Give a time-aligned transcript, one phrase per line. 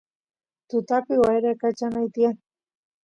[0.69, 2.35] tutapi wyrakachanay tiyan